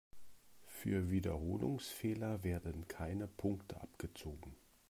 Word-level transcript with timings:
Für 0.65 1.11
Wiederholungsfehler 1.11 2.43
werden 2.43 2.87
keine 2.87 3.27
Punkte 3.27 3.79
abgezogen. 3.79 4.55